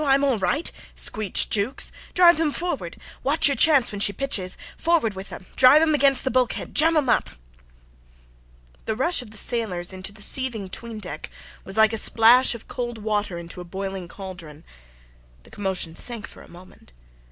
I 0.03 0.15
am 0.15 0.23
all 0.23 0.39
right," 0.39 0.71
screeched 0.95 1.51
Jukes. 1.51 1.91
"Drive 2.15 2.37
them 2.39 2.51
forward. 2.51 2.97
Watch 3.21 3.47
your 3.47 3.55
chance 3.55 3.91
when 3.91 3.99
she 4.01 4.11
pitches. 4.11 4.57
Forward 4.75 5.13
with 5.13 5.31
'em. 5.31 5.45
Drive 5.55 5.79
them 5.79 5.93
against 5.93 6.23
the 6.23 6.31
bulkhead. 6.31 6.73
Jam 6.73 6.97
'em 6.97 7.07
up." 7.07 7.29
The 8.85 8.95
rush 8.95 9.21
of 9.21 9.29
the 9.29 9.37
sailors 9.37 9.93
into 9.93 10.11
the 10.11 10.23
seething 10.23 10.69
'tween 10.69 10.97
deck 10.97 11.29
was 11.63 11.77
like 11.77 11.93
a 11.93 11.99
splash 11.99 12.55
of 12.55 12.67
cold 12.67 12.97
water 12.97 13.37
into 13.37 13.61
a 13.61 13.63
boiling 13.63 14.07
cauldron. 14.07 14.63
The 15.43 15.51
commotion 15.51 15.95
sank 15.95 16.25
for 16.27 16.41
a 16.41 16.49
moment. 16.49 16.93